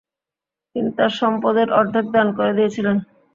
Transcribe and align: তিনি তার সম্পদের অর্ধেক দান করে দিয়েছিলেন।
তিনি 0.75 0.89
তার 0.97 1.11
সম্পদের 1.19 1.67
অর্ধেক 1.79 2.05
দান 2.15 2.27
করে 2.37 2.51
দিয়েছিলেন। 2.57 2.97